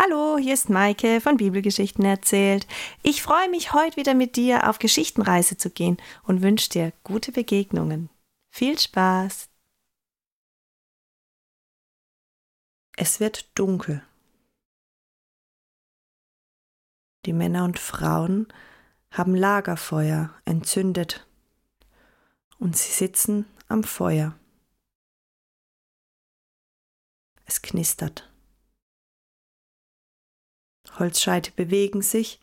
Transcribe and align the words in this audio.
Hallo, 0.00 0.38
hier 0.38 0.54
ist 0.54 0.70
Maike 0.70 1.20
von 1.20 1.38
Bibelgeschichten 1.38 2.04
erzählt. 2.04 2.68
Ich 3.02 3.20
freue 3.20 3.50
mich, 3.50 3.72
heute 3.72 3.96
wieder 3.96 4.14
mit 4.14 4.36
dir 4.36 4.70
auf 4.70 4.78
Geschichtenreise 4.78 5.56
zu 5.56 5.70
gehen 5.70 5.96
und 6.22 6.40
wünsche 6.40 6.70
dir 6.70 6.92
gute 7.02 7.32
Begegnungen. 7.32 8.08
Viel 8.48 8.78
Spaß! 8.78 9.48
Es 12.96 13.18
wird 13.18 13.58
dunkel. 13.58 14.06
Die 17.26 17.32
Männer 17.32 17.64
und 17.64 17.80
Frauen 17.80 18.46
haben 19.10 19.34
Lagerfeuer 19.34 20.32
entzündet 20.44 21.26
und 22.60 22.76
sie 22.76 22.92
sitzen 22.92 23.46
am 23.66 23.82
Feuer. 23.82 24.38
Es 27.46 27.62
knistert. 27.62 28.30
Holzscheite 30.98 31.52
bewegen 31.52 32.02
sich 32.02 32.40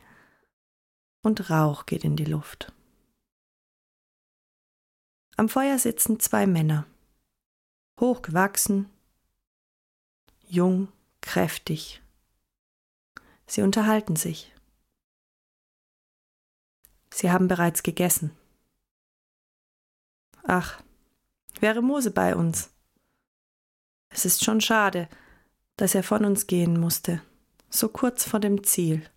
und 1.22 1.50
Rauch 1.50 1.86
geht 1.86 2.04
in 2.04 2.16
die 2.16 2.26
Luft. 2.26 2.72
Am 5.38 5.50
Feuer 5.50 5.78
sitzen 5.78 6.20
zwei 6.20 6.48
Männer, 6.48 6.86
hochgewachsen, 8.00 8.90
jung, 10.48 10.88
kräftig. 11.22 12.02
Sie 13.48 13.62
unterhalten 13.62 14.16
sich. 14.16 14.54
Sie 17.14 17.32
haben 17.32 17.48
bereits 17.48 17.84
gegessen. 17.84 18.32
Ach, 20.44 20.82
wäre 21.60 21.82
Mose 21.82 22.12
bei 22.12 22.36
uns. 22.36 22.70
Es 24.10 24.26
ist 24.26 24.44
schon 24.44 24.62
schade, 24.62 25.10
dass 25.76 25.96
er 25.96 26.04
von 26.04 26.24
uns 26.24 26.48
gehen 26.48 26.80
musste 26.80 27.22
so 27.80 27.90
kurz 27.90 28.24
vor 28.24 28.40
dem 28.40 28.64
Ziel. 28.64 29.10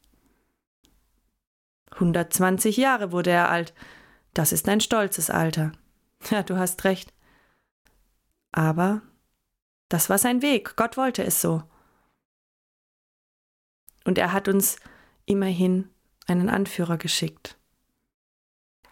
120 1.93 2.77
Jahre 2.77 3.13
wurde 3.13 3.31
er 3.31 3.51
alt. 3.51 3.75
Das 4.35 4.53
ist 4.53 4.69
ein 4.69 4.81
stolzes 4.81 5.31
Alter. 5.31 5.73
Ja, 6.31 6.43
du 6.43 6.57
hast 6.57 6.85
recht. 6.85 7.13
Aber 8.53 9.03
das 9.89 10.11
war 10.11 10.19
sein 10.19 10.43
Weg. 10.43 10.77
Gott 10.77 10.97
wollte 10.97 11.25
es 11.25 11.41
so. 11.41 11.63
Und 14.05 14.19
er 14.19 14.33
hat 14.33 14.49
uns 14.49 14.77
immerhin 15.27 15.91
einen 16.27 16.49
Anführer 16.49 16.99
geschickt. 16.99 17.59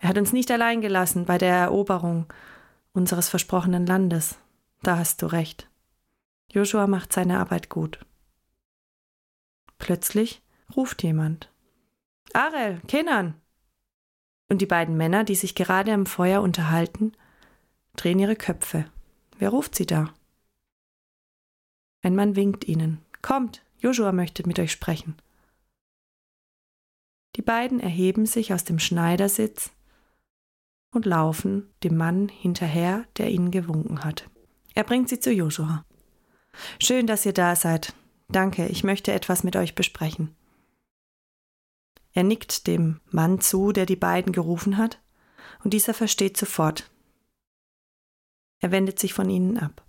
Er 0.01 0.11
hat 0.11 0.19
uns 0.19 0.33
nicht 0.33 0.51
allein 0.51 0.81
gelassen 0.81 1.25
bei 1.25 1.39
der 1.39 1.55
Eroberung 1.55 2.27
unseres 2.93 3.29
versprochenen 3.29 3.87
Landes. 3.87 4.37
Da 4.83 4.99
hast 4.99 5.23
du 5.23 5.27
recht. 5.27 5.69
Joshua 6.51 6.87
macht 6.87 7.13
seine 7.13 7.39
Arbeit 7.39 7.69
gut. 7.69 8.05
Plötzlich 9.79 10.43
ruft 10.75 11.03
jemand. 11.03 11.53
Arel, 12.33 12.81
Kenan! 12.89 13.35
Und 14.49 14.63
die 14.63 14.67
beiden 14.67 14.97
Männer, 14.97 15.25
die 15.25 15.35
sich 15.35 15.55
gerade 15.55 15.93
am 15.93 16.07
Feuer 16.07 16.41
unterhalten, 16.43 17.13
drehen 17.97 18.19
ihre 18.19 18.37
Köpfe. 18.37 18.91
Wer 19.39 19.51
ruft 19.51 19.75
sie 19.75 19.87
da? 19.87 20.13
Ein 22.03 22.15
Mann 22.15 22.37
winkt 22.37 22.65
ihnen. 22.65 23.03
Kommt, 23.23 23.65
Joshua 23.79 24.13
möchte 24.13 24.47
mit 24.47 24.59
euch 24.59 24.71
sprechen. 24.71 25.17
Die 27.35 27.43
beiden 27.43 27.81
erheben 27.81 28.25
sich 28.27 28.55
aus 28.55 28.65
dem 28.65 28.79
Schneidersitz 28.79 29.71
und 30.93 31.05
laufen 31.05 31.69
dem 31.83 31.97
Mann 31.97 32.29
hinterher, 32.29 33.05
der 33.19 33.31
ihnen 33.31 33.51
gewunken 33.51 34.05
hat. 34.05 34.31
Er 34.75 34.85
bringt 34.85 35.09
sie 35.09 35.21
zu 35.21 35.33
Joshua. 35.33 35.85
Schön, 36.79 37.07
dass 37.07 37.27
ihr 37.27 37.35
da 37.35 37.57
seid, 37.57 37.95
Danke, 38.29 38.67
ich 38.67 38.85
möchte 38.85 39.13
etwas 39.13 39.45
mit 39.45 39.57
euch 39.57 39.75
besprechen. 39.75 40.35
Er 42.13 42.23
nickt 42.23 42.67
dem 42.67 43.01
Mann 43.11 43.41
zu, 43.41 43.73
der 43.73 43.87
die 43.87 43.97
beiden 43.97 44.33
gerufen 44.33 44.79
hat, 44.79 45.01
und 45.63 45.75
dieser 45.75 45.95
versteht 45.95 46.37
sofort. 46.37 46.91
Er 48.61 48.71
wendet 48.73 48.99
sich 48.99 49.13
von 49.13 49.29
ihnen 49.29 49.59
ab. 49.59 49.83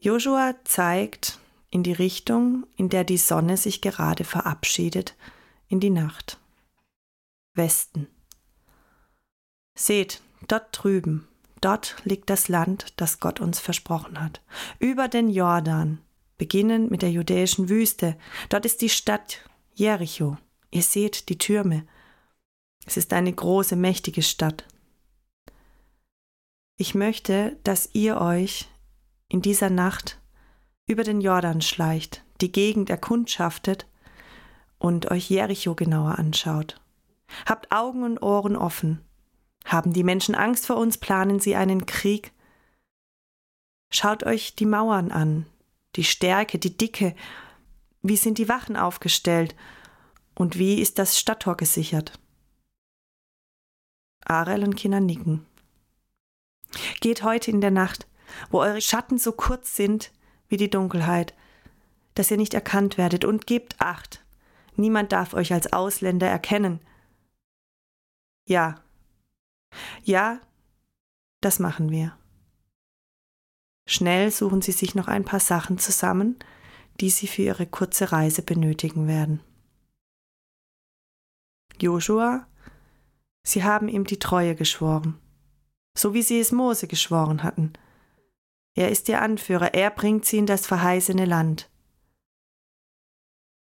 Joshua 0.00 0.54
zeigt 0.64 1.38
in 1.70 1.82
die 1.82 1.92
Richtung, 1.92 2.66
in 2.76 2.88
der 2.88 3.04
die 3.04 3.16
Sonne 3.16 3.56
sich 3.56 3.80
gerade 3.80 4.24
verabschiedet, 4.24 5.16
in 5.68 5.80
die 5.80 5.90
Nacht. 5.90 6.38
Westen. 7.54 8.08
Seht, 9.74 10.20
dort 10.48 10.68
drüben, 10.72 11.28
dort 11.60 11.96
liegt 12.04 12.28
das 12.28 12.48
Land, 12.48 12.92
das 12.96 13.20
Gott 13.20 13.40
uns 13.40 13.60
versprochen 13.60 14.20
hat, 14.20 14.42
über 14.78 15.08
den 15.08 15.30
Jordan, 15.30 16.00
beginnend 16.40 16.90
mit 16.90 17.02
der 17.02 17.10
judäischen 17.10 17.68
Wüste. 17.68 18.16
Dort 18.48 18.64
ist 18.64 18.80
die 18.80 18.88
Stadt 18.88 19.44
Jericho. 19.74 20.38
Ihr 20.70 20.82
seht 20.82 21.28
die 21.28 21.36
Türme. 21.36 21.86
Es 22.86 22.96
ist 22.96 23.12
eine 23.12 23.30
große, 23.30 23.76
mächtige 23.76 24.22
Stadt. 24.22 24.64
Ich 26.78 26.94
möchte, 26.94 27.58
dass 27.62 27.90
ihr 27.92 28.18
euch 28.22 28.68
in 29.28 29.42
dieser 29.42 29.68
Nacht 29.68 30.18
über 30.86 31.04
den 31.04 31.20
Jordan 31.20 31.60
schleicht, 31.60 32.24
die 32.40 32.50
Gegend 32.50 32.88
erkundschaftet 32.88 33.86
und 34.78 35.10
euch 35.10 35.28
Jericho 35.28 35.74
genauer 35.74 36.18
anschaut. 36.18 36.80
Habt 37.44 37.70
Augen 37.70 38.02
und 38.02 38.22
Ohren 38.22 38.56
offen. 38.56 39.04
Haben 39.66 39.92
die 39.92 40.04
Menschen 40.04 40.34
Angst 40.34 40.66
vor 40.66 40.78
uns? 40.78 40.96
Planen 40.96 41.38
sie 41.38 41.54
einen 41.54 41.84
Krieg? 41.84 42.32
Schaut 43.92 44.24
euch 44.24 44.56
die 44.56 44.64
Mauern 44.64 45.10
an, 45.10 45.44
die 45.96 46.04
Stärke, 46.04 46.58
die 46.58 46.76
Dicke, 46.76 47.14
wie 48.02 48.16
sind 48.16 48.38
die 48.38 48.48
Wachen 48.48 48.76
aufgestellt 48.76 49.54
und 50.34 50.58
wie 50.58 50.80
ist 50.80 50.98
das 50.98 51.18
Stadttor 51.18 51.56
gesichert. 51.56 52.18
Arel 54.24 54.62
und 54.62 54.76
Kinder 54.76 55.00
nicken. 55.00 55.46
Geht 57.00 57.22
heute 57.22 57.50
in 57.50 57.60
der 57.60 57.70
Nacht, 57.70 58.06
wo 58.50 58.60
eure 58.60 58.80
Schatten 58.80 59.18
so 59.18 59.32
kurz 59.32 59.74
sind 59.74 60.12
wie 60.48 60.56
die 60.56 60.70
Dunkelheit, 60.70 61.34
dass 62.14 62.30
ihr 62.30 62.36
nicht 62.36 62.54
erkannt 62.54 62.98
werdet, 62.98 63.24
und 63.24 63.46
gebt 63.46 63.80
acht. 63.80 64.24
Niemand 64.76 65.12
darf 65.12 65.34
euch 65.34 65.52
als 65.52 65.72
Ausländer 65.72 66.28
erkennen. 66.28 66.80
Ja. 68.46 68.82
Ja, 70.02 70.40
das 71.40 71.58
machen 71.58 71.90
wir. 71.90 72.16
Schnell 73.90 74.30
suchen 74.30 74.62
sie 74.62 74.70
sich 74.70 74.94
noch 74.94 75.08
ein 75.08 75.24
paar 75.24 75.40
Sachen 75.40 75.76
zusammen, 75.76 76.38
die 77.00 77.10
sie 77.10 77.26
für 77.26 77.42
ihre 77.42 77.66
kurze 77.66 78.12
Reise 78.12 78.40
benötigen 78.40 79.08
werden. 79.08 79.40
Joshua, 81.80 82.46
sie 83.42 83.64
haben 83.64 83.88
ihm 83.88 84.04
die 84.04 84.20
Treue 84.20 84.54
geschworen, 84.54 85.18
so 85.98 86.14
wie 86.14 86.22
sie 86.22 86.38
es 86.38 86.52
Mose 86.52 86.86
geschworen 86.86 87.42
hatten. 87.42 87.72
Er 88.76 88.92
ist 88.92 89.08
ihr 89.08 89.20
Anführer, 89.20 89.74
er 89.74 89.90
bringt 89.90 90.24
sie 90.24 90.38
in 90.38 90.46
das 90.46 90.68
verheißene 90.68 91.24
Land. 91.24 91.68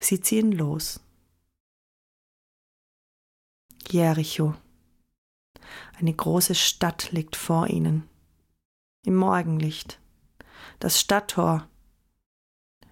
Sie 0.03 0.19
ziehen 0.19 0.51
los. 0.51 1.00
Jericho. 3.88 4.53
Eine 5.97 6.13
große 6.13 6.56
Stadt 6.56 7.13
liegt 7.13 7.38
vor 7.38 7.68
ihnen. 7.68 8.09
Im 9.06 9.16
Morgenlicht 9.16 9.97
das 10.80 11.00
Stadttor. 11.00 11.68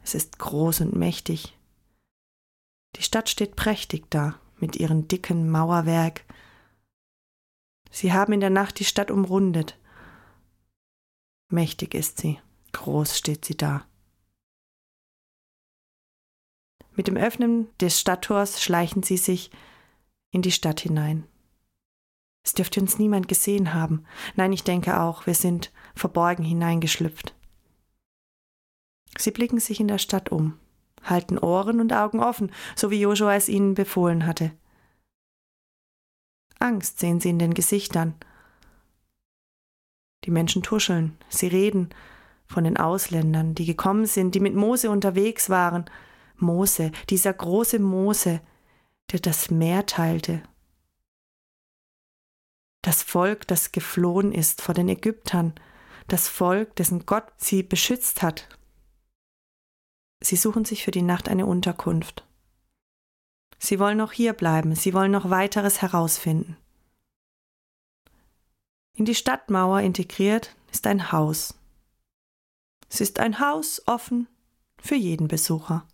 Es 0.03 0.16
ist 0.16 0.39
groß 0.39 0.81
und 0.81 0.95
mächtig. 0.95 1.57
Die 2.95 3.03
Stadt 3.03 3.29
steht 3.29 3.55
prächtig 3.55 4.09
da, 4.09 4.39
mit 4.57 4.75
ihrem 4.75 5.07
dicken 5.07 5.50
Mauerwerk. 5.50 6.25
Sie 7.91 8.13
haben 8.13 8.33
in 8.33 8.39
der 8.39 8.50
Nacht 8.50 8.79
die 8.79 8.85
Stadt 8.85 9.11
umrundet. 9.11 9.77
Mächtig 11.50 11.94
ist 11.94 12.19
sie, 12.19 12.39
groß 12.73 13.17
steht 13.17 13.45
sie 13.45 13.56
da. 13.56 13.85
Mit 16.97 17.07
dem 17.07 17.16
Öffnen 17.16 17.67
des 17.80 18.00
Stadttors 18.00 18.62
schleichen 18.62 19.03
sie 19.03 19.18
sich 19.18 19.51
in 20.31 20.41
die 20.41 20.51
Stadt 20.51 20.80
hinein. 20.80 21.25
Es 22.44 22.53
dürfte 22.53 22.81
uns 22.81 22.97
niemand 22.97 23.27
gesehen 23.27 23.74
haben. 23.74 24.06
Nein, 24.36 24.51
ich 24.53 24.63
denke 24.63 25.00
auch, 25.00 25.27
wir 25.27 25.36
sind 25.36 25.71
verborgen 25.95 26.44
hineingeschlüpft. 26.44 27.36
Sie 29.17 29.31
blicken 29.31 29.59
sich 29.59 29.79
in 29.79 29.87
der 29.87 29.97
Stadt 29.97 30.31
um, 30.31 30.59
halten 31.03 31.37
Ohren 31.37 31.79
und 31.79 31.93
Augen 31.93 32.19
offen, 32.19 32.51
so 32.75 32.91
wie 32.91 33.01
Joshua 33.01 33.35
es 33.35 33.49
ihnen 33.49 33.73
befohlen 33.73 34.25
hatte. 34.25 34.51
Angst 36.59 36.99
sehen 36.99 37.19
sie 37.19 37.29
in 37.29 37.39
den 37.39 37.53
Gesichtern. 37.53 38.15
Die 40.23 40.31
Menschen 40.31 40.63
tuscheln, 40.63 41.17
sie 41.29 41.47
reden 41.47 41.89
von 42.45 42.63
den 42.63 42.77
Ausländern, 42.77 43.55
die 43.55 43.65
gekommen 43.65 44.05
sind, 44.05 44.35
die 44.35 44.39
mit 44.39 44.55
Mose 44.55 44.89
unterwegs 44.89 45.49
waren. 45.49 45.85
Mose, 46.37 46.91
dieser 47.09 47.33
große 47.33 47.79
Mose, 47.79 48.41
der 49.11 49.19
das 49.19 49.49
Meer 49.49 49.85
teilte. 49.85 50.43
Das 52.83 53.03
Volk, 53.03 53.47
das 53.47 53.71
geflohen 53.71 54.31
ist 54.31 54.61
vor 54.61 54.73
den 54.73 54.87
Ägyptern, 54.87 55.53
das 56.07 56.27
Volk, 56.29 56.75
dessen 56.75 57.05
Gott 57.05 57.25
sie 57.37 57.63
beschützt 57.63 58.21
hat 58.21 58.47
Sie 60.19 60.35
suchen 60.35 60.65
sich 60.65 60.83
für 60.83 60.91
die 60.91 61.01
Nacht 61.01 61.29
eine 61.29 61.45
Unterkunft. 61.45 62.25
Sie 63.59 63.79
wollen 63.79 63.97
noch 63.97 64.11
hier 64.11 64.33
bleiben, 64.33 64.75
sie 64.75 64.93
wollen 64.93 65.11
noch 65.11 65.29
weiteres 65.29 65.81
herausfinden. 65.81 66.57
In 68.93 69.05
die 69.05 69.15
Stadtmauer 69.15 69.81
integriert 69.81 70.55
ist 70.71 70.87
ein 70.87 71.11
Haus. 71.11 71.53
Es 72.89 73.01
ist 73.01 73.19
ein 73.19 73.39
Haus 73.39 73.81
offen 73.85 74.27
für 74.79 74.95
jeden 74.95 75.27
Besucher. 75.27 75.87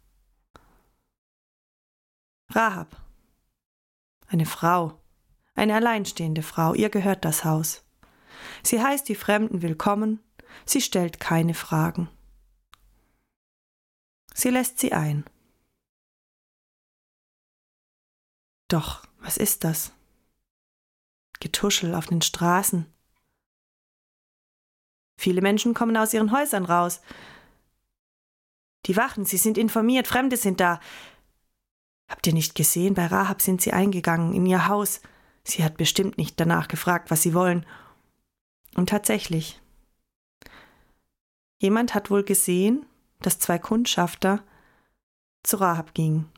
Rahab. 2.50 3.02
Eine 4.28 4.46
Frau. 4.46 5.00
Eine 5.56 5.76
alleinstehende 5.76 6.44
Frau. 6.44 6.74
Ihr 6.74 6.90
gehört 6.90 7.26
das 7.26 7.46
Haus. 7.46 7.84
Sie 8.64 8.82
heißt 8.82 9.08
die 9.10 9.16
Fremden 9.16 9.62
willkommen. 9.62 10.20
Sie 10.66 10.82
stellt 10.82 11.20
keine 11.20 11.54
Fragen. 11.54 12.10
Sie 14.34 14.50
lässt 14.50 14.80
sie 14.80 14.94
ein. 14.94 15.26
Doch, 18.68 19.06
was 19.20 19.38
ist 19.38 19.64
das? 19.64 19.94
Getuschel 21.40 21.94
auf 21.94 22.08
den 22.08 22.22
Straßen. 22.22 22.86
Viele 25.18 25.42
Menschen 25.42 25.74
kommen 25.74 25.96
aus 25.96 26.14
ihren 26.14 26.32
Häusern 26.32 26.66
raus. 26.66 27.02
Die 28.86 28.98
Wachen, 28.98 29.26
sie 29.26 29.38
sind 29.38 29.58
informiert, 29.58 30.08
Fremde 30.08 30.38
sind 30.38 30.60
da. 30.60 30.80
Habt 32.10 32.28
ihr 32.28 32.34
nicht 32.34 32.56
gesehen, 32.56 32.96
bei 32.96 33.06
Rahab 33.06 33.42
sind 33.42 33.62
sie 33.62 33.74
eingegangen 33.74 34.34
in 34.34 34.46
ihr 34.46 34.68
Haus. 34.68 35.02
Sie 35.44 35.64
hat 35.64 35.78
bestimmt 35.78 36.18
nicht 36.18 36.40
danach 36.40 36.68
gefragt, 36.68 37.12
was 37.12 37.22
sie 37.22 37.34
wollen. 37.34 37.66
Und 38.76 38.90
tatsächlich. 38.90 39.62
Jemand 41.60 41.94
hat 41.94 42.10
wohl 42.10 42.24
gesehen, 42.24 42.86
dass 43.26 43.40
zwei 43.40 43.60
Kundschafter 43.60 44.44
zu 45.44 45.58
Rahab 45.58 45.94
gingen 45.94 46.32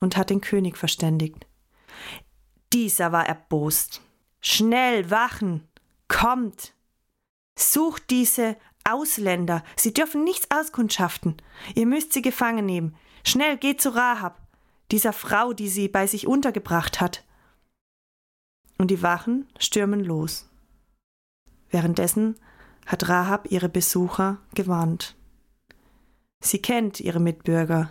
und 0.00 0.16
hat 0.16 0.30
den 0.30 0.40
König 0.40 0.76
verständigt. 0.76 1.46
Dieser 2.72 3.12
war 3.12 3.26
erbost. 3.26 4.02
Schnell, 4.40 5.10
wachen! 5.10 5.66
Kommt! 6.08 6.74
Sucht 7.56 8.10
diese 8.10 8.56
Ausländer. 8.84 9.62
Sie 9.76 9.92
dürfen 9.92 10.24
nichts 10.24 10.50
auskundschaften. 10.50 11.36
Ihr 11.74 11.86
müsst 11.86 12.12
sie 12.12 12.22
gefangen 12.22 12.64
nehmen. 12.64 12.96
Schnell, 13.24 13.58
geht 13.58 13.80
zu 13.80 13.94
Rahab, 13.94 14.40
dieser 14.90 15.12
Frau, 15.12 15.52
die 15.52 15.68
sie 15.68 15.88
bei 15.88 16.06
sich 16.06 16.26
untergebracht 16.26 17.00
hat. 17.00 17.24
Und 18.78 18.90
die 18.90 19.02
Wachen 19.02 19.48
stürmen 19.58 20.04
los. 20.04 20.48
Währenddessen 21.70 22.36
hat 22.86 23.08
Rahab 23.08 23.50
ihre 23.50 23.68
Besucher 23.68 24.38
gewarnt. 24.54 25.17
Sie 26.40 26.60
kennt 26.62 27.00
ihre 27.00 27.20
Mitbürger. 27.20 27.90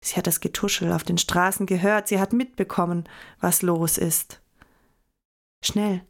Sie 0.00 0.16
hat 0.16 0.26
das 0.26 0.40
Getuschel 0.40 0.92
auf 0.92 1.02
den 1.02 1.18
Straßen 1.18 1.66
gehört, 1.66 2.08
sie 2.08 2.20
hat 2.20 2.32
mitbekommen, 2.32 3.08
was 3.40 3.62
los 3.62 3.98
ist. 3.98 4.40
Schnell, 5.64 6.02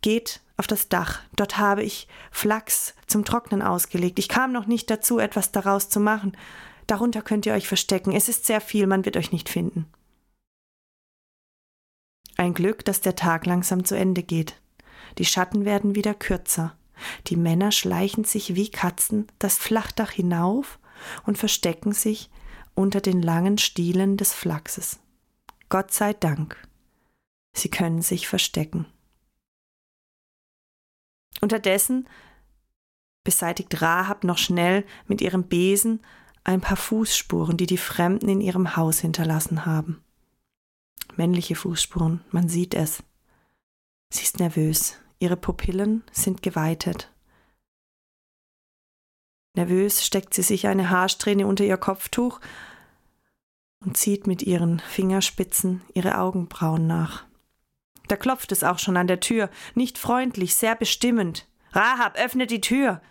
geht 0.00 0.40
auf 0.56 0.66
das 0.66 0.88
Dach, 0.88 1.20
dort 1.36 1.58
habe 1.58 1.84
ich 1.84 2.08
Flachs 2.30 2.94
zum 3.06 3.24
Trocknen 3.24 3.62
ausgelegt. 3.62 4.18
Ich 4.18 4.28
kam 4.28 4.52
noch 4.52 4.66
nicht 4.66 4.90
dazu, 4.90 5.18
etwas 5.18 5.52
daraus 5.52 5.88
zu 5.88 6.00
machen. 6.00 6.36
Darunter 6.86 7.22
könnt 7.22 7.46
ihr 7.46 7.52
euch 7.52 7.68
verstecken. 7.68 8.12
Es 8.12 8.28
ist 8.28 8.46
sehr 8.46 8.60
viel, 8.60 8.86
man 8.86 9.04
wird 9.04 9.16
euch 9.16 9.30
nicht 9.30 9.48
finden. 9.48 9.86
Ein 12.36 12.54
Glück, 12.54 12.84
dass 12.84 13.00
der 13.00 13.14
Tag 13.14 13.46
langsam 13.46 13.84
zu 13.84 13.96
Ende 13.96 14.22
geht. 14.22 14.60
Die 15.18 15.24
Schatten 15.24 15.64
werden 15.64 15.94
wieder 15.94 16.14
kürzer. 16.14 16.77
Die 17.26 17.36
Männer 17.36 17.72
schleichen 17.72 18.24
sich 18.24 18.54
wie 18.54 18.70
Katzen 18.70 19.26
das 19.38 19.58
Flachdach 19.58 20.10
hinauf 20.10 20.78
und 21.24 21.38
verstecken 21.38 21.92
sich 21.92 22.30
unter 22.74 23.00
den 23.00 23.22
langen 23.22 23.58
Stielen 23.58 24.16
des 24.16 24.32
Flachses. 24.32 25.00
Gott 25.68 25.92
sei 25.92 26.12
Dank. 26.14 26.56
Sie 27.54 27.68
können 27.68 28.02
sich 28.02 28.28
verstecken. 28.28 28.86
Unterdessen 31.40 32.08
beseitigt 33.24 33.82
Rahab 33.82 34.24
noch 34.24 34.38
schnell 34.38 34.84
mit 35.06 35.20
ihrem 35.20 35.44
Besen 35.44 36.00
ein 36.44 36.60
paar 36.60 36.76
Fußspuren, 36.76 37.56
die 37.56 37.66
die 37.66 37.76
Fremden 37.76 38.28
in 38.28 38.40
ihrem 38.40 38.76
Haus 38.76 39.00
hinterlassen 39.00 39.66
haben. 39.66 40.02
Männliche 41.16 41.54
Fußspuren, 41.54 42.24
man 42.30 42.48
sieht 42.48 42.74
es. 42.74 43.02
Sie 44.10 44.22
ist 44.22 44.38
nervös, 44.38 44.96
ihre 45.18 45.36
Pupillen 45.36 46.04
sind 46.12 46.42
geweitet. 46.42 47.12
Nervös 49.54 50.04
steckt 50.06 50.34
sie 50.34 50.42
sich 50.42 50.66
eine 50.68 50.90
Haarsträhne 50.90 51.46
unter 51.46 51.64
ihr 51.64 51.76
Kopftuch 51.76 52.40
und 53.84 53.96
zieht 53.96 54.26
mit 54.26 54.42
ihren 54.42 54.80
Fingerspitzen 54.80 55.82
ihre 55.94 56.18
Augenbrauen 56.18 56.86
nach. 56.86 57.24
Da 58.06 58.16
klopft 58.16 58.52
es 58.52 58.64
auch 58.64 58.78
schon 58.78 58.96
an 58.96 59.06
der 59.06 59.20
Tür, 59.20 59.50
nicht 59.74 59.98
freundlich, 59.98 60.54
sehr 60.54 60.74
bestimmend. 60.74 61.46
Rahab, 61.72 62.18
öffne 62.18 62.46
die 62.46 62.60
Tür. 62.60 63.02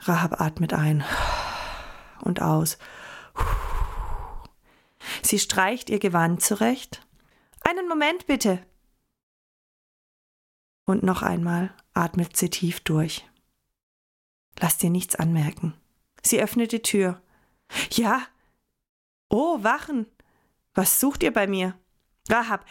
Rahab 0.00 0.40
atmet 0.40 0.72
ein 0.72 1.04
und 2.20 2.40
aus. 2.40 2.78
Sie 5.22 5.38
streicht 5.38 5.90
ihr 5.90 5.98
Gewand 5.98 6.42
zurecht. 6.42 7.04
Einen 7.62 7.88
Moment 7.88 8.26
bitte. 8.26 8.64
Und 10.88 11.02
noch 11.02 11.20
einmal 11.20 11.70
atmet 11.92 12.34
sie 12.38 12.48
tief 12.48 12.80
durch. 12.80 13.28
Lass 14.58 14.78
dir 14.78 14.88
nichts 14.88 15.16
anmerken. 15.16 15.74
Sie 16.22 16.40
öffnet 16.40 16.72
die 16.72 16.80
Tür. 16.80 17.20
Ja. 17.90 18.22
Oh, 19.28 19.62
Wachen. 19.62 20.06
Was 20.72 20.98
sucht 20.98 21.22
ihr 21.22 21.30
bei 21.30 21.46
mir? 21.46 21.78
Rahab, 22.30 22.64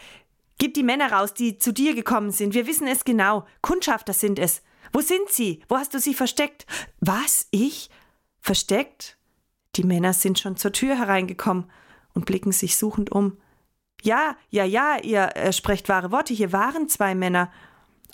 gib 0.58 0.74
die 0.74 0.82
Männer 0.82 1.12
raus, 1.12 1.32
die 1.32 1.58
zu 1.58 1.72
dir 1.72 1.94
gekommen 1.94 2.32
sind. 2.32 2.54
Wir 2.54 2.66
wissen 2.66 2.88
es 2.88 3.04
genau. 3.04 3.46
Kundschafter 3.62 4.12
sind 4.12 4.40
es. 4.40 4.62
Wo 4.92 5.00
sind 5.00 5.28
sie? 5.28 5.62
Wo 5.68 5.76
hast 5.76 5.94
du 5.94 6.00
sie 6.00 6.14
versteckt? 6.14 6.66
Was? 6.98 7.46
Ich? 7.52 7.88
Versteckt? 8.40 9.16
Die 9.76 9.84
Männer 9.84 10.12
sind 10.12 10.40
schon 10.40 10.56
zur 10.56 10.72
Tür 10.72 10.98
hereingekommen 10.98 11.70
und 12.14 12.26
blicken 12.26 12.50
sich 12.50 12.78
suchend 12.78 13.12
um. 13.12 13.38
Ja, 14.02 14.36
ja, 14.50 14.64
ja, 14.64 14.96
ihr 15.00 15.36
äh, 15.36 15.52
sprecht 15.52 15.88
wahre 15.88 16.10
Worte. 16.10 16.34
Hier 16.34 16.50
waren 16.50 16.88
zwei 16.88 17.14
Männer. 17.14 17.52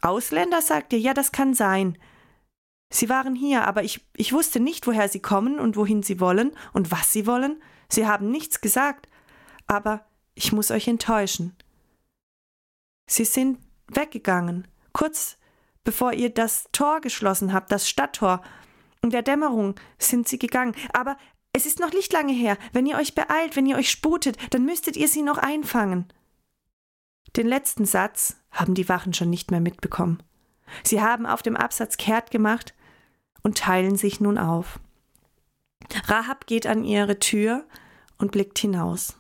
Ausländer, 0.05 0.61
sagt 0.61 0.93
ihr? 0.93 0.99
Ja, 0.99 1.15
das 1.15 1.33
kann 1.33 1.55
sein. 1.55 1.99
Sie 2.91 3.09
waren 3.09 3.35
hier, 3.35 3.67
aber 3.67 3.83
ich, 3.83 4.07
ich 4.17 4.33
wusste 4.33 4.61
nicht, 4.61 4.87
woher 4.87 5.09
sie 5.09 5.21
kommen 5.21 5.59
und 5.59 5.77
wohin 5.77 6.03
sie 6.03 6.21
wollen 6.21 6.53
und 6.73 6.91
was 6.91 7.13
sie 7.13 7.27
wollen. 7.27 7.63
Sie 7.89 8.07
haben 8.07 8.31
nichts 8.31 8.61
gesagt. 8.61 9.09
Aber 9.67 10.05
ich 10.35 10.53
muss 10.53 10.71
euch 10.71 10.87
enttäuschen. 10.89 11.57
Sie 13.09 13.25
sind 13.25 13.59
weggegangen, 13.89 14.69
kurz 14.93 15.39
bevor 15.85 16.13
ihr 16.13 16.31
das 16.31 16.69
Tor 16.73 17.01
geschlossen 17.01 17.53
habt, 17.53 17.71
das 17.71 17.89
Stadttor. 17.89 18.43
In 19.03 19.11
der 19.11 19.23
Dämmerung 19.23 19.75
sind 19.99 20.29
sie 20.29 20.39
gegangen. 20.39 20.75
Aber 20.93 21.17
es 21.53 21.67
ist 21.67 21.79
noch 21.79 21.93
nicht 21.93 22.13
lange 22.13 22.33
her. 22.33 22.59
Wenn 22.73 22.87
ihr 22.87 22.97
euch 22.97 23.15
beeilt, 23.15 23.57
wenn 23.57 23.67
ihr 23.67 23.77
euch 23.77 23.91
sputet, 23.91 24.37
dann 24.53 24.65
müsstet 24.65 24.97
ihr 24.97 25.09
sie 25.09 25.23
noch 25.23 25.39
einfangen. 25.39 26.13
Den 27.37 27.47
letzten 27.47 27.85
Satz 27.85 28.37
haben 28.55 28.75
die 28.75 28.89
Wachen 28.89 29.13
schon 29.13 29.31
nicht 29.31 29.51
mehr 29.51 29.61
mitbekommen. 29.61 30.23
Sie 30.83 31.03
haben 31.03 31.27
auf 31.27 31.43
dem 31.43 31.57
Absatz 31.57 31.97
kehrt 31.97 32.31
gemacht 32.31 32.75
und 33.43 33.59
teilen 33.59 33.97
sich 33.97 34.21
nun 34.21 34.39
auf. 34.39 34.81
Rahab 36.07 36.47
geht 36.47 36.67
an 36.67 36.85
ihre 36.85 37.19
Tür 37.19 37.65
und 38.17 38.33
blickt 38.33 38.59
hinaus. 38.59 39.17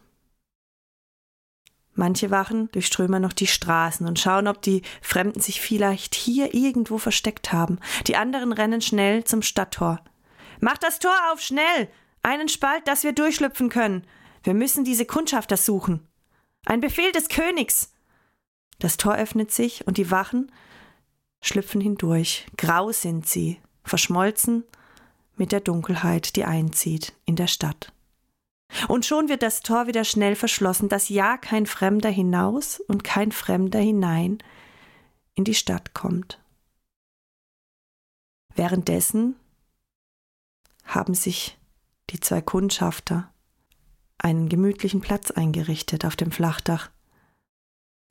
Manche 1.96 2.30
Wachen 2.30 2.70
durchströmen 2.72 3.22
noch 3.22 3.32
die 3.32 3.46
Straßen 3.46 4.06
und 4.06 4.18
schauen, 4.18 4.48
ob 4.48 4.62
die 4.62 4.82
Fremden 5.00 5.40
sich 5.40 5.60
vielleicht 5.60 6.14
hier 6.14 6.54
irgendwo 6.54 6.98
versteckt 6.98 7.52
haben. 7.52 7.78
Die 8.08 8.16
anderen 8.16 8.52
rennen 8.52 8.80
schnell 8.80 9.22
zum 9.24 9.42
Stadttor. 9.42 10.00
Macht 10.60 10.82
das 10.82 10.98
Tor 10.98 11.14
auf, 11.30 11.40
schnell! 11.40 11.88
Einen 12.22 12.48
Spalt, 12.48 12.88
dass 12.88 13.04
wir 13.04 13.12
durchschlüpfen 13.12 13.68
können. 13.68 14.04
Wir 14.42 14.54
müssen 14.54 14.82
diese 14.82 15.04
Kundschafter 15.04 15.56
suchen. 15.56 16.08
Ein 16.64 16.80
Befehl 16.80 17.12
des 17.12 17.28
Königs. 17.28 17.93
Das 18.78 18.96
Tor 18.96 19.14
öffnet 19.14 19.50
sich 19.50 19.86
und 19.86 19.98
die 19.98 20.10
Wachen 20.10 20.50
schlüpfen 21.42 21.80
hindurch. 21.80 22.46
Grau 22.56 22.90
sind 22.92 23.26
sie, 23.28 23.60
verschmolzen 23.84 24.64
mit 25.36 25.52
der 25.52 25.60
Dunkelheit, 25.60 26.36
die 26.36 26.44
einzieht 26.44 27.12
in 27.26 27.36
der 27.36 27.46
Stadt. 27.46 27.92
Und 28.88 29.04
schon 29.06 29.28
wird 29.28 29.42
das 29.42 29.60
Tor 29.60 29.86
wieder 29.86 30.04
schnell 30.04 30.36
verschlossen, 30.36 30.88
dass 30.88 31.08
ja 31.08 31.36
kein 31.36 31.66
Fremder 31.66 32.08
hinaus 32.08 32.80
und 32.80 33.04
kein 33.04 33.30
Fremder 33.30 33.78
hinein 33.78 34.38
in 35.34 35.44
die 35.44 35.54
Stadt 35.54 35.94
kommt. 35.94 36.40
Währenddessen 38.54 39.36
haben 40.84 41.14
sich 41.14 41.58
die 42.10 42.20
zwei 42.20 42.40
Kundschafter, 42.40 43.32
einen 44.18 44.48
gemütlichen 44.48 45.00
Platz 45.00 45.30
eingerichtet 45.30 46.04
auf 46.04 46.16
dem 46.16 46.30
Flachdach. 46.30 46.90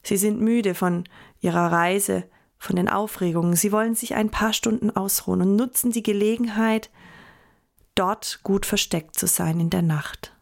Sie 0.04 0.18
sind 0.18 0.42
müde 0.42 0.76
von 0.76 1.06
ihrer 1.40 1.72
Reise, 1.72 2.30
von 2.58 2.76
den 2.76 2.90
Aufregungen, 2.90 3.56
sie 3.56 3.72
wollen 3.72 3.96
sich 3.96 4.16
ein 4.16 4.30
paar 4.30 4.54
Stunden 4.54 4.90
ausruhen 4.90 5.42
und 5.42 5.56
nutzen 5.56 5.92
die 5.92 6.04
Gelegenheit, 6.04 6.90
dort 7.96 8.40
gut 8.44 8.66
versteckt 8.66 9.18
zu 9.18 9.28
sein 9.28 9.60
in 9.60 9.70
der 9.70 9.82
Nacht. 9.82 10.36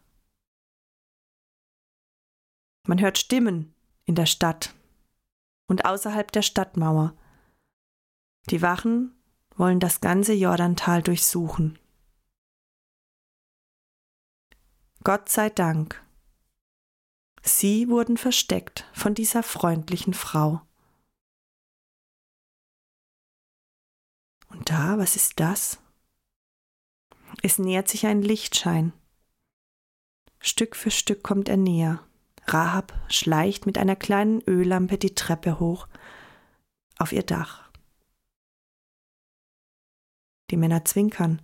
Man 2.87 3.01
hört 3.01 3.17
Stimmen 3.17 3.73
in 4.05 4.15
der 4.15 4.25
Stadt 4.25 4.73
und 5.67 5.85
außerhalb 5.85 6.31
der 6.31 6.41
Stadtmauer. 6.41 7.15
Die 8.49 8.61
Wachen 8.61 9.15
wollen 9.55 9.79
das 9.79 10.01
ganze 10.01 10.33
Jordantal 10.33 11.01
durchsuchen. 11.01 11.77
Gott 15.03 15.29
sei 15.29 15.49
Dank. 15.49 16.03
Sie 17.43 17.89
wurden 17.89 18.17
versteckt 18.17 18.85
von 18.93 19.15
dieser 19.15 19.43
freundlichen 19.43 20.13
Frau. 20.13 20.61
Und 24.49 24.69
da, 24.69 24.97
was 24.97 25.15
ist 25.15 25.39
das? 25.39 25.79
Es 27.41 27.57
nähert 27.57 27.87
sich 27.87 28.05
ein 28.05 28.21
Lichtschein. 28.21 28.93
Stück 30.39 30.75
für 30.75 30.91
Stück 30.91 31.23
kommt 31.23 31.49
er 31.49 31.57
näher. 31.57 32.05
Rahab 32.47 32.93
schleicht 33.09 33.65
mit 33.65 33.77
einer 33.77 33.95
kleinen 33.95 34.41
Öllampe 34.47 34.97
die 34.97 35.15
Treppe 35.15 35.59
hoch 35.59 35.87
auf 36.97 37.13
ihr 37.13 37.23
Dach. 37.23 37.69
Die 40.49 40.57
Männer 40.57 40.83
zwinkern. 40.85 41.41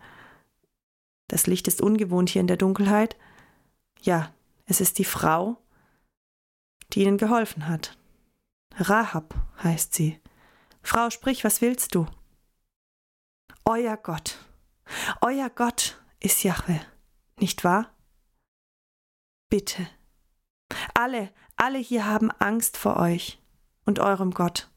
Das 1.27 1.47
Licht 1.47 1.67
ist 1.67 1.81
ungewohnt 1.81 2.29
hier 2.29 2.41
in 2.41 2.47
der 2.47 2.57
Dunkelheit. 2.57 3.15
Ja, 4.01 4.33
es 4.65 4.81
ist 4.81 4.97
die 4.97 5.05
Frau, 5.05 5.57
die 6.93 7.03
ihnen 7.03 7.17
geholfen 7.17 7.67
hat. 7.67 7.97
Rahab 8.75 9.35
heißt 9.63 9.93
sie. 9.93 10.19
Frau, 10.81 11.09
sprich, 11.09 11.43
was 11.43 11.61
willst 11.61 11.95
du? 11.95 12.05
Euer 13.65 13.97
Gott, 13.97 14.37
euer 15.21 15.49
Gott 15.49 16.01
ist 16.19 16.43
Jahwe, 16.43 16.79
nicht 17.37 17.63
wahr? 17.63 17.93
Bitte. 19.49 19.87
Alle, 20.93 21.33
alle 21.55 21.77
hier 21.77 22.05
haben 22.05 22.31
Angst 22.31 22.77
vor 22.77 22.97
euch 22.97 23.41
und 23.85 23.99
eurem 23.99 24.31
Gott. 24.31 24.69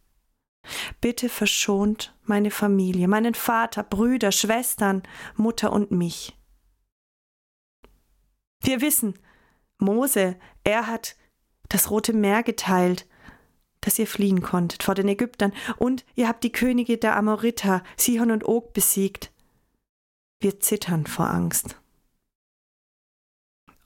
Bitte 1.01 1.29
verschont 1.29 2.15
meine 2.23 2.51
Familie, 2.51 3.09
meinen 3.09 3.35
Vater, 3.35 3.83
Brüder, 3.83 4.33
Schwestern, 4.33 5.03
Mutter 5.37 5.73
und 5.73 5.91
mich. 5.91 6.37
Wir 8.63 8.81
wissen, 8.81 9.19
Mose, 9.79 10.39
er 10.65 10.87
hat 10.87 11.17
das 11.71 11.91
Rote 11.91 12.13
Meer 12.13 12.43
geteilt, 12.43 13.07
dass 13.81 13.99
ihr 13.99 14.07
fliehen 14.07 14.43
konntet 14.43 14.83
vor 14.83 14.95
den 14.95 15.09
Ägyptern, 15.09 15.53
und 15.79 16.05
ihr 16.15 16.29
habt 16.29 16.45
die 16.45 16.53
Könige 16.53 16.99
der 16.99 17.17
Amoriter, 17.17 17.83
Sihon 17.97 18.31
und 18.31 18.45
Og, 18.45 18.75
besiegt. 18.75 19.33
Wir 20.41 20.61
zittern 20.61 21.07
vor 21.07 21.31
Angst. 21.31 21.81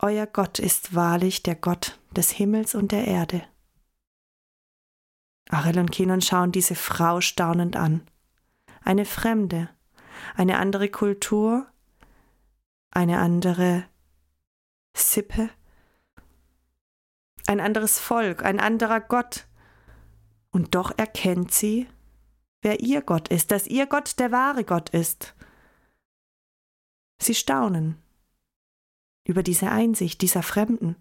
Euer 0.00 0.26
Gott 0.26 0.58
ist 0.58 0.94
wahrlich 0.94 1.42
der 1.42 1.54
Gott 1.54 1.98
des 2.10 2.30
Himmels 2.30 2.74
und 2.74 2.90
der 2.92 3.06
Erde. 3.06 3.42
Arel 5.48 5.78
und 5.78 5.92
Kenon 5.92 6.20
schauen 6.20 6.52
diese 6.52 6.74
Frau 6.74 7.20
staunend 7.20 7.76
an. 7.76 8.02
Eine 8.82 9.04
Fremde, 9.04 9.70
eine 10.34 10.58
andere 10.58 10.88
Kultur, 10.88 11.66
eine 12.90 13.18
andere 13.18 13.84
Sippe, 14.96 15.50
ein 17.46 17.60
anderes 17.60 17.98
Volk, 17.98 18.44
ein 18.44 18.60
anderer 18.60 19.00
Gott. 19.00 19.46
Und 20.50 20.74
doch 20.74 20.96
erkennt 20.96 21.52
sie, 21.52 21.86
wer 22.62 22.80
ihr 22.80 23.02
Gott 23.02 23.28
ist, 23.28 23.50
dass 23.50 23.66
ihr 23.66 23.86
Gott 23.86 24.18
der 24.18 24.30
wahre 24.30 24.64
Gott 24.64 24.90
ist. 24.90 25.34
Sie 27.20 27.34
staunen 27.34 27.96
über 29.24 29.42
diese 29.42 29.70
Einsicht 29.70 30.20
dieser 30.22 30.42
Fremden, 30.42 30.96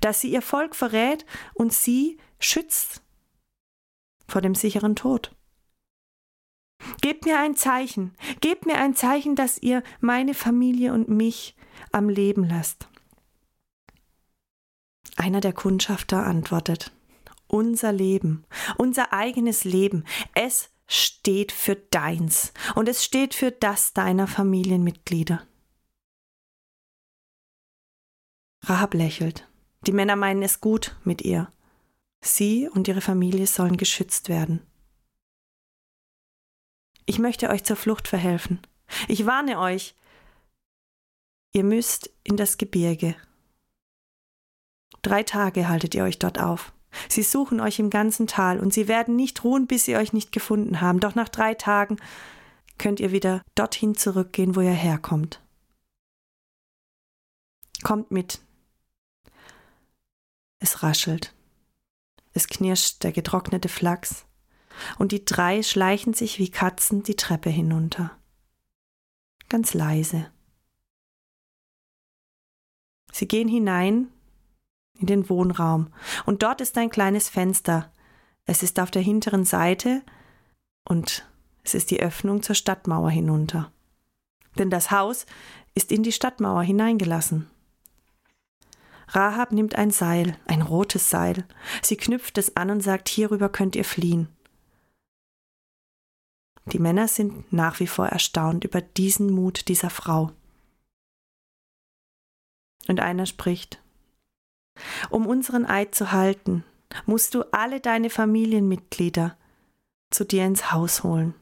dass 0.00 0.20
sie 0.20 0.30
ihr 0.30 0.42
Volk 0.42 0.74
verrät 0.74 1.24
und 1.54 1.72
sie 1.72 2.18
schützt 2.38 3.02
vor 4.26 4.40
dem 4.40 4.54
sicheren 4.54 4.96
Tod. 4.96 5.34
Gebt 7.02 7.26
mir 7.26 7.38
ein 7.38 7.56
Zeichen, 7.56 8.14
gebt 8.40 8.66
mir 8.66 8.76
ein 8.76 8.94
Zeichen, 8.94 9.36
dass 9.36 9.58
ihr 9.58 9.82
meine 10.00 10.34
Familie 10.34 10.92
und 10.94 11.08
mich 11.08 11.54
am 11.92 12.08
Leben 12.08 12.44
lasst. 12.44 12.89
Einer 15.20 15.42
der 15.42 15.52
Kundschafter 15.52 16.24
antwortet, 16.24 16.92
unser 17.46 17.92
Leben, 17.92 18.46
unser 18.78 19.12
eigenes 19.12 19.64
Leben, 19.64 20.06
es 20.32 20.70
steht 20.86 21.52
für 21.52 21.76
deins 21.76 22.54
und 22.74 22.88
es 22.88 23.04
steht 23.04 23.34
für 23.34 23.52
das 23.52 23.92
deiner 23.92 24.26
Familienmitglieder. 24.26 25.46
Rahab 28.62 28.94
lächelt. 28.94 29.46
Die 29.86 29.92
Männer 29.92 30.16
meinen 30.16 30.42
es 30.42 30.62
gut 30.62 30.96
mit 31.04 31.20
ihr. 31.20 31.52
Sie 32.22 32.66
und 32.70 32.88
ihre 32.88 33.02
Familie 33.02 33.46
sollen 33.46 33.76
geschützt 33.76 34.30
werden. 34.30 34.66
Ich 37.04 37.18
möchte 37.18 37.50
euch 37.50 37.64
zur 37.64 37.76
Flucht 37.76 38.08
verhelfen. 38.08 38.66
Ich 39.06 39.26
warne 39.26 39.58
euch. 39.58 39.94
Ihr 41.52 41.64
müsst 41.64 42.08
in 42.24 42.38
das 42.38 42.56
Gebirge. 42.56 43.16
Drei 45.02 45.22
Tage 45.22 45.68
haltet 45.68 45.94
ihr 45.94 46.04
euch 46.04 46.18
dort 46.18 46.38
auf. 46.38 46.72
Sie 47.08 47.22
suchen 47.22 47.60
euch 47.60 47.78
im 47.78 47.90
ganzen 47.90 48.26
Tal 48.26 48.58
und 48.58 48.72
sie 48.72 48.88
werden 48.88 49.16
nicht 49.16 49.44
ruhen, 49.44 49.66
bis 49.66 49.84
sie 49.84 49.96
euch 49.96 50.12
nicht 50.12 50.32
gefunden 50.32 50.80
haben. 50.80 51.00
Doch 51.00 51.14
nach 51.14 51.28
drei 51.28 51.54
Tagen 51.54 51.96
könnt 52.78 53.00
ihr 53.00 53.12
wieder 53.12 53.42
dorthin 53.54 53.94
zurückgehen, 53.94 54.56
wo 54.56 54.60
ihr 54.60 54.70
herkommt. 54.70 55.40
Kommt 57.82 58.10
mit. 58.10 58.40
Es 60.58 60.82
raschelt. 60.82 61.34
Es 62.32 62.48
knirscht 62.48 63.02
der 63.02 63.12
getrocknete 63.12 63.68
Flachs, 63.68 64.24
und 64.98 65.12
die 65.12 65.24
drei 65.24 65.62
schleichen 65.62 66.14
sich 66.14 66.38
wie 66.38 66.50
Katzen 66.50 67.02
die 67.02 67.16
Treppe 67.16 67.50
hinunter. 67.50 68.16
Ganz 69.48 69.74
leise. 69.74 70.30
Sie 73.12 73.26
gehen 73.26 73.48
hinein 73.48 74.08
in 75.00 75.06
den 75.06 75.28
Wohnraum, 75.28 75.88
und 76.26 76.42
dort 76.42 76.60
ist 76.60 76.76
ein 76.78 76.90
kleines 76.90 77.28
Fenster. 77.28 77.90
Es 78.44 78.62
ist 78.62 78.78
auf 78.78 78.90
der 78.90 79.02
hinteren 79.02 79.44
Seite 79.44 80.02
und 80.84 81.26
es 81.62 81.74
ist 81.74 81.90
die 81.90 82.00
Öffnung 82.00 82.42
zur 82.42 82.54
Stadtmauer 82.54 83.10
hinunter. 83.10 83.72
Denn 84.58 84.70
das 84.70 84.90
Haus 84.90 85.26
ist 85.74 85.92
in 85.92 86.02
die 86.02 86.12
Stadtmauer 86.12 86.62
hineingelassen. 86.62 87.48
Rahab 89.08 89.52
nimmt 89.52 89.74
ein 89.74 89.90
Seil, 89.90 90.36
ein 90.46 90.62
rotes 90.62 91.10
Seil. 91.10 91.44
Sie 91.82 91.96
knüpft 91.96 92.38
es 92.38 92.56
an 92.56 92.70
und 92.70 92.80
sagt, 92.80 93.08
hierüber 93.08 93.48
könnt 93.48 93.74
ihr 93.74 93.84
fliehen. 93.84 94.28
Die 96.66 96.78
Männer 96.78 97.08
sind 97.08 97.52
nach 97.52 97.80
wie 97.80 97.88
vor 97.88 98.06
erstaunt 98.06 98.64
über 98.64 98.80
diesen 98.80 99.32
Mut 99.32 99.68
dieser 99.68 99.90
Frau. 99.90 100.30
Und 102.86 103.00
einer 103.00 103.26
spricht, 103.26 103.82
um 105.10 105.26
unseren 105.26 105.66
Eid 105.66 105.94
zu 105.94 106.12
halten, 106.12 106.64
musst 107.06 107.34
du 107.34 107.44
alle 107.52 107.80
deine 107.80 108.10
Familienmitglieder 108.10 109.36
zu 110.10 110.24
dir 110.24 110.44
ins 110.44 110.72
Haus 110.72 111.04
holen. 111.04 111.34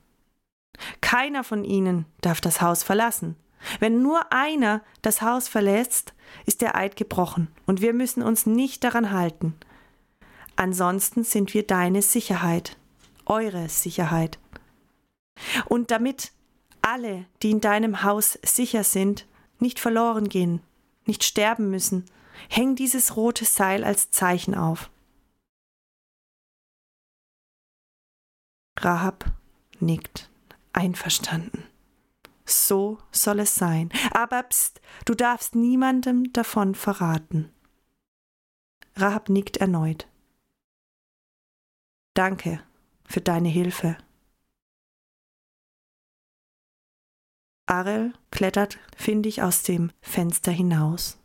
Keiner 1.00 1.44
von 1.44 1.64
ihnen 1.64 2.06
darf 2.20 2.40
das 2.40 2.60
Haus 2.60 2.82
verlassen. 2.82 3.36
Wenn 3.80 4.02
nur 4.02 4.32
einer 4.32 4.82
das 5.02 5.22
Haus 5.22 5.48
verlässt, 5.48 6.14
ist 6.46 6.60
der 6.60 6.76
Eid 6.76 6.96
gebrochen 6.96 7.48
und 7.66 7.80
wir 7.80 7.92
müssen 7.92 8.22
uns 8.22 8.46
nicht 8.46 8.84
daran 8.84 9.10
halten. 9.10 9.54
Ansonsten 10.54 11.24
sind 11.24 11.54
wir 11.54 11.66
deine 11.66 12.02
Sicherheit, 12.02 12.76
eure 13.26 13.68
Sicherheit. 13.68 14.38
Und 15.66 15.90
damit 15.90 16.32
alle, 16.82 17.26
die 17.42 17.50
in 17.50 17.60
deinem 17.60 18.02
Haus 18.02 18.38
sicher 18.44 18.84
sind, 18.84 19.26
nicht 19.58 19.80
verloren 19.80 20.28
gehen, 20.28 20.60
nicht 21.06 21.24
sterben 21.24 21.70
müssen, 21.70 22.04
häng 22.48 22.76
dieses 22.76 23.16
rote 23.16 23.44
Seil 23.44 23.84
als 23.84 24.10
Zeichen 24.10 24.54
auf. 24.54 24.90
Rahab 28.78 29.24
nickt, 29.80 30.30
einverstanden. 30.72 31.64
So 32.46 32.98
soll 33.12 33.40
es 33.40 33.54
sein. 33.54 33.90
Aber 34.12 34.42
pst, 34.42 34.80
du 35.04 35.14
darfst 35.14 35.54
niemandem 35.54 36.32
davon 36.32 36.74
verraten. 36.74 37.52
Rahab 38.96 39.28
nickt 39.28 39.58
erneut. 39.58 40.08
Danke 42.14 42.62
für 43.04 43.20
deine 43.20 43.48
Hilfe. 43.48 43.96
Arel 47.66 48.14
klettert 48.30 48.78
findig 48.96 49.42
aus 49.42 49.62
dem 49.62 49.92
Fenster 50.00 50.50
hinaus. 50.50 51.18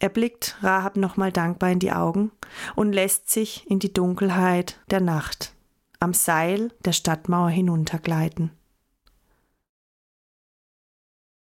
Er 0.00 0.08
blickt 0.08 0.56
Rahab 0.62 0.96
nochmal 0.96 1.32
dankbar 1.32 1.70
in 1.70 1.80
die 1.80 1.92
Augen 1.92 2.30
und 2.76 2.92
lässt 2.92 3.30
sich 3.30 3.68
in 3.68 3.78
die 3.78 3.92
Dunkelheit 3.92 4.80
der 4.90 5.00
Nacht 5.00 5.54
am 6.00 6.14
Seil 6.14 6.72
der 6.84 6.92
Stadtmauer 6.92 7.50
hinuntergleiten. 7.50 8.52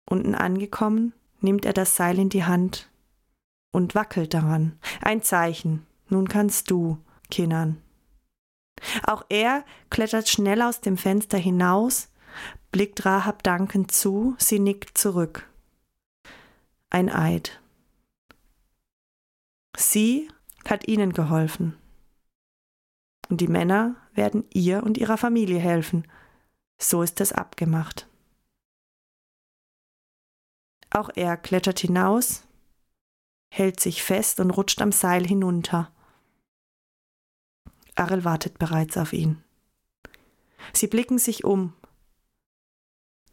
Unten 0.08 0.34
angekommen, 0.34 1.12
nimmt 1.40 1.64
er 1.64 1.72
das 1.72 1.96
Seil 1.96 2.18
in 2.18 2.28
die 2.28 2.44
Hand 2.44 2.88
und 3.72 3.94
wackelt 3.94 4.32
daran. 4.34 4.78
Ein 5.02 5.22
Zeichen. 5.22 5.86
Nun 6.08 6.28
kannst 6.28 6.70
du, 6.70 6.98
Kinnern. 7.30 7.82
Auch 9.02 9.24
er 9.28 9.64
klettert 9.90 10.28
schnell 10.28 10.62
aus 10.62 10.80
dem 10.80 10.96
Fenster 10.96 11.38
hinaus, 11.38 12.08
blickt 12.70 13.04
Rahab 13.04 13.42
dankend 13.42 13.90
zu, 13.90 14.36
sie 14.38 14.60
nickt 14.60 14.96
zurück. 14.96 15.48
Ein 16.90 17.10
Eid. 17.10 17.60
Sie 19.76 20.28
hat 20.64 20.88
ihnen 20.88 21.12
geholfen. 21.12 21.76
Und 23.28 23.40
die 23.40 23.48
Männer 23.48 23.96
werden 24.14 24.44
ihr 24.52 24.82
und 24.82 24.98
ihrer 24.98 25.18
Familie 25.18 25.58
helfen. 25.58 26.06
So 26.78 27.02
ist 27.02 27.20
es 27.20 27.32
abgemacht. 27.32 28.08
Auch 30.90 31.10
er 31.14 31.36
klettert 31.36 31.78
hinaus, 31.80 32.44
hält 33.50 33.80
sich 33.80 34.02
fest 34.02 34.40
und 34.40 34.50
rutscht 34.50 34.80
am 34.80 34.92
Seil 34.92 35.26
hinunter. 35.26 35.92
Arel 37.94 38.24
wartet 38.24 38.58
bereits 38.58 38.96
auf 38.96 39.12
ihn. 39.12 39.42
Sie 40.72 40.86
blicken 40.86 41.18
sich 41.18 41.44
um. 41.44 41.74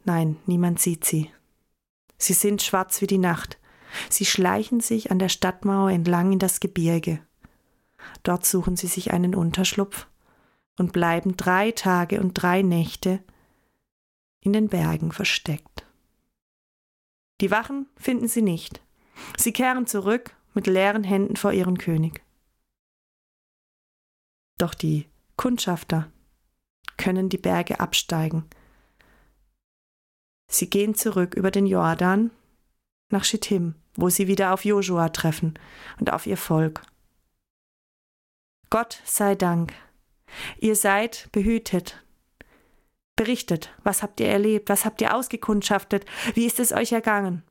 Nein, 0.04 0.36
niemand 0.46 0.80
sieht 0.80 1.04
sie. 1.04 1.30
Sie 2.18 2.32
sind 2.32 2.62
schwarz 2.62 3.00
wie 3.00 3.06
die 3.06 3.18
Nacht. 3.18 3.58
Sie 4.10 4.24
schleichen 4.24 4.80
sich 4.80 5.10
an 5.10 5.18
der 5.18 5.28
Stadtmauer 5.28 5.90
entlang 5.90 6.32
in 6.32 6.38
das 6.38 6.60
Gebirge. 6.60 7.20
Dort 8.22 8.44
suchen 8.44 8.76
sie 8.76 8.86
sich 8.86 9.12
einen 9.12 9.34
Unterschlupf 9.34 10.06
und 10.76 10.92
bleiben 10.92 11.36
drei 11.36 11.70
Tage 11.70 12.20
und 12.20 12.34
drei 12.34 12.62
Nächte 12.62 13.22
in 14.40 14.52
den 14.52 14.68
Bergen 14.68 15.12
versteckt. 15.12 15.86
Die 17.40 17.50
Wachen 17.50 17.86
finden 17.96 18.28
sie 18.28 18.42
nicht. 18.42 18.80
Sie 19.36 19.52
kehren 19.52 19.86
zurück 19.86 20.36
mit 20.54 20.66
leeren 20.66 21.04
Händen 21.04 21.36
vor 21.36 21.52
ihren 21.52 21.78
König. 21.78 22.22
Doch 24.58 24.74
die 24.74 25.08
Kundschafter 25.36 26.10
können 26.96 27.28
die 27.28 27.38
Berge 27.38 27.80
absteigen. 27.80 28.44
Sie 30.46 30.70
gehen 30.70 30.94
zurück 30.94 31.34
über 31.34 31.50
den 31.50 31.66
Jordan 31.66 32.30
nach 33.10 33.24
Schittim, 33.24 33.74
wo 33.96 34.08
sie 34.08 34.26
wieder 34.26 34.52
auf 34.52 34.64
Josua 34.64 35.08
treffen 35.10 35.54
und 35.98 36.12
auf 36.12 36.26
ihr 36.26 36.36
Volk. 36.36 36.82
Gott 38.70 39.00
sei 39.04 39.34
Dank, 39.34 39.72
ihr 40.58 40.76
seid 40.76 41.28
behütet. 41.32 42.02
Berichtet, 43.16 43.72
was 43.84 44.02
habt 44.02 44.18
ihr 44.18 44.26
erlebt, 44.26 44.68
was 44.68 44.84
habt 44.84 45.00
ihr 45.00 45.14
ausgekundschaftet, 45.14 46.04
wie 46.34 46.46
ist 46.46 46.58
es 46.58 46.72
euch 46.72 46.90
ergangen? 46.90 47.44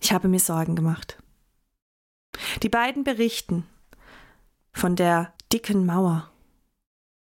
Ich 0.00 0.12
habe 0.12 0.26
mir 0.26 0.40
Sorgen 0.40 0.74
gemacht. 0.74 1.22
Die 2.62 2.68
beiden 2.68 3.04
berichten 3.04 3.64
von 4.72 4.96
der 4.96 5.32
dicken 5.52 5.86
Mauer, 5.86 6.30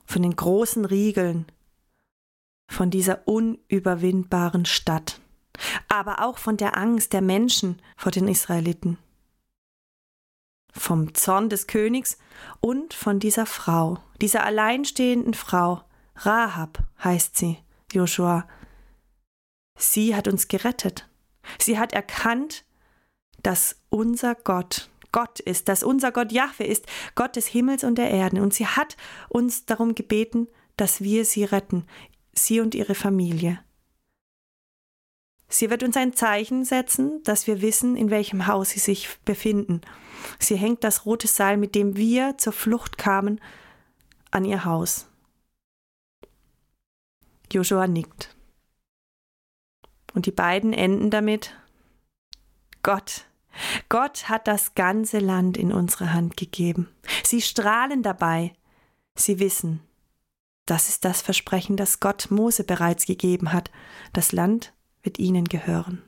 von 0.06 0.22
den 0.22 0.34
großen 0.34 0.84
Riegeln, 0.84 1.46
von 2.66 2.90
dieser 2.90 3.28
unüberwindbaren 3.28 4.64
Stadt 4.64 5.20
aber 5.88 6.23
auch 6.23 6.38
von 6.38 6.56
der 6.56 6.76
Angst 6.76 7.12
der 7.12 7.23
Menschen 7.23 7.80
vor 7.96 8.12
den 8.12 8.28
Israeliten, 8.28 8.99
vom 10.73 11.14
Zorn 11.14 11.49
des 11.49 11.66
Königs 11.66 12.18
und 12.61 12.94
von 12.94 13.20
dieser 13.20 13.46
Frau, 13.46 13.99
dieser 14.20 14.44
alleinstehenden 14.44 15.34
Frau, 15.34 15.82
Rahab 16.16 16.78
heißt 17.02 17.37
sie, 17.37 17.58
Joshua. 17.92 18.46
Sie 19.76 20.14
hat 20.14 20.28
uns 20.28 20.49
gerettet. 20.49 21.08
Sie 21.58 21.78
hat 21.78 21.92
erkannt, 21.92 22.64
dass 23.42 23.76
unser 23.90 24.34
Gott 24.34 24.88
Gott 25.14 25.38
ist, 25.38 25.69
dass 25.69 25.84
unser 25.84 26.10
Gott 26.10 26.32
Jahwe 26.32 26.64
ist, 26.64 26.86
Gott 27.14 27.36
des 27.36 27.47
Himmels 27.47 27.84
und 27.84 27.99
der 27.99 28.10
Erden. 28.10 28.40
Und 28.40 28.52
sie 28.52 28.67
hat 28.67 28.97
uns 29.28 29.64
darum 29.64 29.95
gebeten, 29.95 30.49
dass 30.76 31.02
wir 31.02 31.25
sie 31.25 31.45
retten, 31.45 31.86
sie 32.32 32.58
und 32.58 32.75
ihre 32.75 32.97
Familie. 32.97 33.60
Sie 35.54 35.71
wird 35.71 35.84
uns 35.84 35.97
ein 35.97 36.14
Zeichen 36.14 36.64
setzen, 36.64 37.23
dass 37.23 37.47
wir 37.47 37.62
wissen, 37.62 37.95
in 37.95 38.10
welchem 38.10 38.49
Haus 38.49 38.71
sie 38.71 38.80
sich 38.80 39.21
befinden. 39.25 39.82
Sie 40.40 40.56
hängt 40.56 40.82
das 40.82 41.06
rote 41.06 41.28
Seil, 41.28 41.58
mit 41.58 41.76
dem 41.76 41.97
wir 41.97 42.36
zur 42.38 42.52
Flucht 42.52 42.99
kamen, 42.99 43.40
an 44.32 44.45
ihr 44.45 44.64
Haus. 44.64 45.06
Joshua 47.52 47.86
nickt. 47.86 48.34
Und 50.12 50.26
die 50.26 50.32
beiden 50.32 50.73
enden 50.73 51.10
damit, 51.10 51.54
Gott, 52.82 53.26
Gott 53.88 54.28
hat 54.28 54.49
das 54.49 54.75
ganze 54.75 55.21
Land 55.21 55.56
in 55.56 55.73
unsere 55.73 56.12
Hand 56.12 56.36
gegeben. 56.36 56.88
Sie 57.23 57.40
strahlen 57.40 58.02
dabei. 58.02 58.54
Sie 59.17 59.38
wissen, 59.38 59.82
das 60.67 60.88
ist 60.88 61.04
das 61.04 61.23
Versprechen, 61.23 61.76
das 61.76 62.00
Gott 62.00 62.32
Mose 62.32 62.64
bereits 62.64 63.06
gegeben 63.06 63.52
hat. 63.52 63.71
Das 64.12 64.32
Land 64.32 64.73
wird 65.04 65.21
ihnen 65.21 65.45
gehören. 65.45 66.02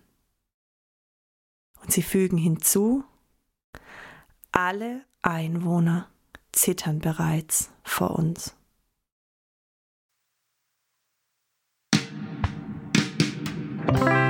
Und 1.83 1.93
sie 1.93 2.03
fügen 2.03 2.39
hinzu, 2.39 3.05
alle 4.51 5.05
Einwohner 5.23 6.09
zittern 6.51 6.99
bereits 6.99 7.71
vor 7.85 8.19
uns. 8.19 8.57
Musik 13.87 14.26